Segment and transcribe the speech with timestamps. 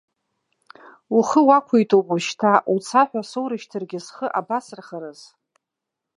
[1.17, 5.19] Ухы уақәиҭуп, уажәшьҭа уца ҳәа соурышьҭыргьы, схы абасырхарыз?!